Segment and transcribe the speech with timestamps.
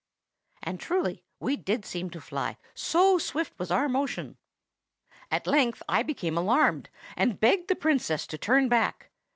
[0.63, 4.35] And truly we did seem to fly, so swift was our motion.
[5.29, 9.11] At length I became alarmed, and begged the Princess to turn back.